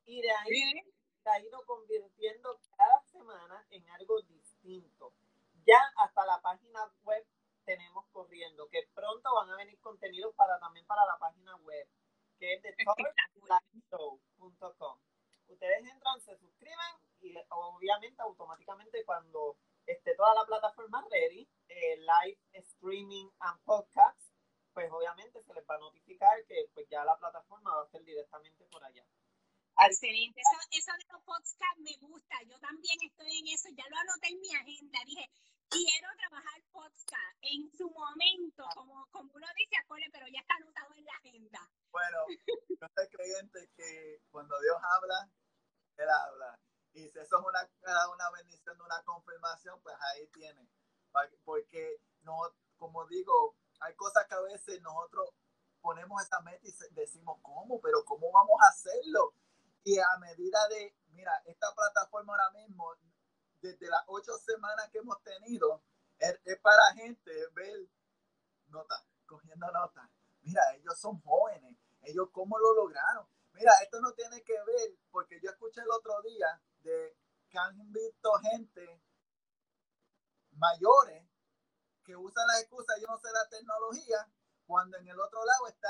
[0.04, 0.92] Y de ahí
[1.22, 5.14] se ha ido convirtiendo cada semana en algo distinto.
[5.74, 7.26] Ya hasta la página web
[7.64, 11.88] tenemos corriendo, que pronto van a venir contenidos para también para la página web,
[12.38, 12.76] que es de
[13.90, 15.00] talkshow.com.
[15.48, 22.38] Ustedes entran, se suscriben y obviamente automáticamente cuando esté toda la plataforma ready, eh, live
[22.52, 24.30] streaming and podcast,
[24.74, 28.04] pues obviamente se les va a notificar que pues ya la plataforma va a ser
[28.04, 29.04] directamente por allá.
[29.88, 33.96] Excelente, eso, eso de los podcasts me gusta, yo también estoy en eso, ya lo
[33.98, 35.28] anoté en mi agenda, dije,
[35.74, 40.94] quiero trabajar podcast en su momento, como, como uno dice, acuerde, pero ya está anotado
[40.94, 41.60] en la agenda.
[41.90, 42.18] Bueno,
[42.80, 45.30] yo soy creyente que cuando Dios habla,
[45.96, 46.60] Él habla.
[46.92, 50.68] Y si eso es una, una bendición, una confirmación, pues ahí tiene.
[51.44, 52.38] Porque, no,
[52.76, 55.30] como digo, hay cosas que a veces nosotros
[55.80, 57.80] ponemos esa meta y decimos, ¿cómo?
[57.80, 59.34] Pero ¿cómo vamos a hacerlo?
[59.82, 62.94] Y a medida de, mira, esta plataforma ahora mismo,
[63.64, 65.82] desde las ocho semanas que hemos tenido,
[66.18, 67.88] es, para gente ver
[68.66, 70.10] nota, cogiendo nota.
[70.42, 73.26] Mira, ellos son jóvenes, ellos cómo lo lograron.
[73.52, 77.16] Mira, esto no tiene que ver, porque yo escuché el otro día de
[77.48, 79.02] que han visto gente
[80.52, 81.26] mayores
[82.04, 84.28] que usan la excusa, yo no sé la tecnología,
[84.66, 85.88] cuando en el otro lado está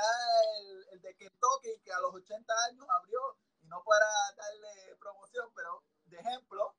[0.61, 3.19] el, el de Kentucky que a los 80 años abrió
[3.63, 4.05] no para
[4.37, 6.75] darle promoción, pero de ejemplo,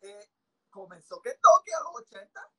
[0.00, 0.30] eh,
[1.08, 2.52] comenzó que toque a los 80.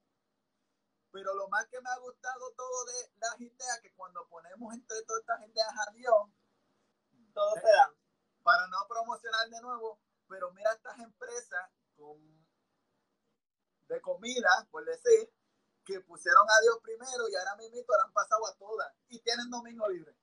[1.12, 5.02] Pero lo más que me ha gustado todo de las ideas, que cuando ponemos entre
[5.04, 6.30] todas estas ideas a Dios,
[7.34, 7.94] todo se da.
[8.44, 11.70] Para no promocionar de nuevo, pero mira estas empresas
[13.88, 15.34] de comida, por decir,
[15.84, 19.88] que pusieron a Dios primero y ahora mismo han pasado a todas y tienen domingo
[19.90, 20.16] libre.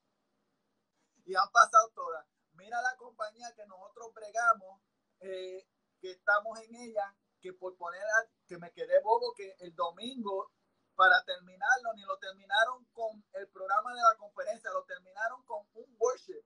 [1.25, 2.25] Y han pasado todas
[2.57, 4.81] mira la compañía que nosotros bregamos,
[5.21, 5.69] eh,
[6.01, 7.15] que estamos en ella,
[7.47, 8.03] que por poner
[8.49, 10.51] que me quedé bobo que el domingo
[10.97, 15.97] para terminarlo ni lo terminaron con el programa de la conferencia, lo terminaron con un
[15.99, 16.43] worship.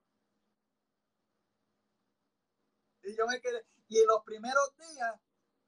[3.02, 5.20] Y yo me quedé, y en los primeros días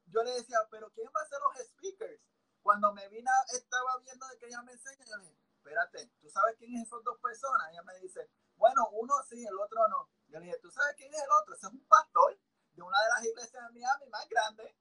[0.07, 2.21] yo le decía, pero ¿quién va a ser los speakers?
[2.61, 6.29] Cuando me vino, estaba viendo de que ella me enseña, yo le dije, espérate, ¿tú
[6.29, 7.71] sabes quién es esas dos personas?
[7.71, 10.11] ella me dice, bueno, uno sí, el otro no.
[10.29, 11.55] Yo le dije, ¿tú sabes quién es el otro?
[11.55, 12.39] Ese es un pastor
[12.75, 14.75] de una de las iglesias de Miami más grandes.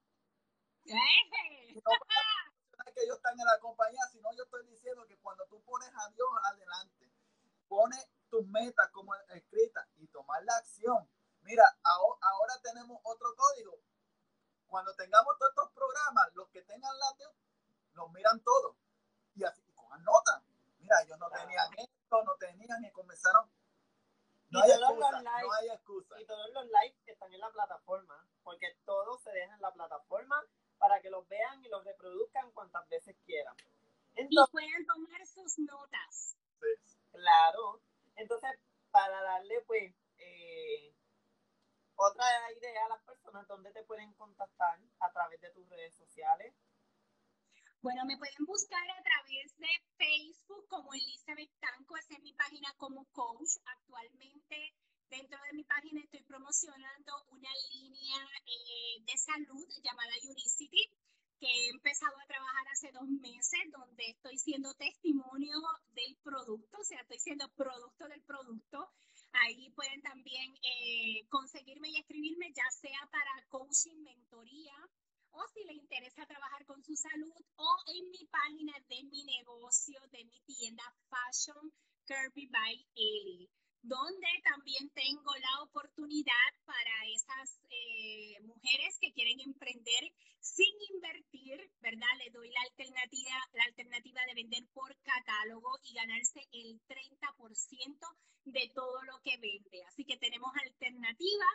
[0.84, 0.92] No
[2.94, 6.08] que ellos están en la compañía, sino yo estoy diciendo que cuando tú pones a
[6.10, 7.10] Dios adelante,
[7.68, 11.08] pones tus metas como escritas y tomar la acción.
[11.42, 13.78] Mira, ahora, tenemos otro código.
[14.66, 17.16] Cuando tengamos todos estos programas, los que tengan la
[17.94, 18.76] nos miran todos
[19.34, 20.42] y así cojan nota.
[20.78, 23.50] Mira, ellos no tenían esto, no tenían y comenzaron
[24.52, 26.20] no hay, excusa, no hay excusa.
[26.20, 30.44] Y todos los likes están en la plataforma, porque todo se deja en la plataforma
[30.82, 33.54] para que los vean y los reproduzcan cuantas veces quieran.
[34.16, 36.36] y puedan tomar sus notas.
[36.58, 36.66] Sí.
[37.12, 37.80] Claro.
[38.16, 38.50] Entonces,
[38.90, 40.92] para darle pues eh,
[41.94, 42.26] otra
[42.58, 44.80] idea a las personas, ¿dónde te pueden contactar?
[44.98, 46.52] A través de tus redes sociales.
[47.80, 52.74] Bueno, me pueden buscar a través de Facebook como Elizabeth Tanco, esa es mi página
[52.76, 53.54] como coach.
[53.66, 54.74] Actualmente
[55.12, 60.88] dentro de mi página estoy promocionando una línea eh, de salud llamada Unicity,
[61.38, 65.52] que he empezado a trabajar hace dos meses, donde estoy siendo testimonio
[65.92, 68.88] del producto, o sea, estoy siendo producto del producto.
[69.32, 74.76] Ahí pueden también eh, conseguirme y escribirme, ya sea para coaching, mentoría,
[75.32, 80.00] o si le interesa trabajar con su salud o en mi página de mi negocio,
[80.10, 81.72] de mi tienda Fashion
[82.06, 83.48] Kirby by Ellie,
[83.82, 92.14] donde también tengo la oportunidad para esas eh, mujeres que quieren emprender sin invertir, ¿verdad?
[92.18, 97.98] Le doy la alternativa, la alternativa de vender por catálogo y ganarse el 30%
[98.44, 99.82] de todo lo que vende.
[99.88, 101.46] Así que tenemos alternativa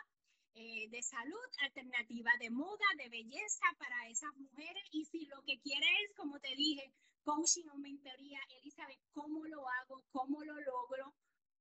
[0.54, 4.82] eh, de salud, alternativa de moda, de belleza para esas mujeres.
[4.92, 9.68] Y si lo que quiere es, como te dije, coaching o mentoría, Elizabeth, ¿cómo lo
[9.68, 10.04] hago?
[10.10, 11.14] ¿Cómo lo logro?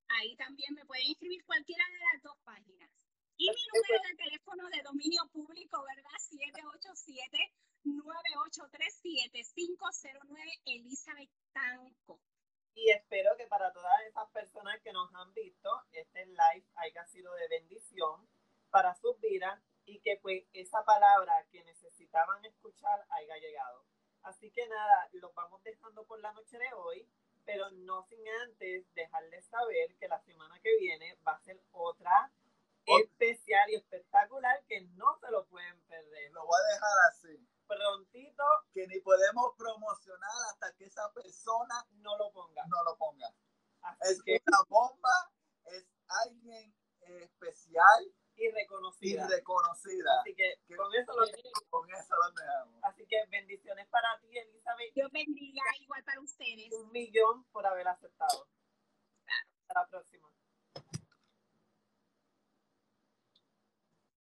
[0.10, 2.90] Ahí también me pueden escribir cualquiera de las dos páginas.
[3.38, 6.18] Y mi número de teléfono de dominio público, ¿verdad?
[7.86, 12.20] 787-9837-509 Elizabeth Tanco.
[12.74, 17.34] Y espero que para todas esas personas que nos han visto, este live haya sido
[17.34, 18.30] de bendición
[18.70, 23.86] para sus vidas y que pues esa palabra que necesitaban escuchar haya llegado.
[24.24, 27.10] Así que nada, los vamos dejando por la noche de hoy,
[27.48, 32.30] pero no sin antes dejarles saber que la semana que viene va a ser otra
[32.86, 36.32] especial y espectacular que no se lo pueden perder.
[36.34, 37.50] Lo voy a dejar así.
[37.66, 38.44] Prontito.
[38.74, 42.64] Que ni podemos promocionar hasta que esa persona no lo ponga.
[42.68, 43.34] No lo ponga.
[44.02, 45.32] es que una bomba,
[45.66, 45.86] es
[46.26, 49.26] alguien especial y reconocida.
[49.26, 50.22] Y reconocida.
[50.22, 51.26] Así que, con, eso lo
[51.70, 52.80] con eso lo dejamos.
[52.84, 54.94] Así que bendiciones para ti, Elizabeth.
[54.94, 56.72] Dios bendiga igual para ustedes.
[56.74, 58.48] Un millón por haber aceptado.
[59.26, 59.48] Claro.
[59.62, 60.30] Hasta la próxima.